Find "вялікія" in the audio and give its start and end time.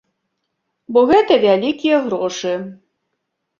1.45-2.01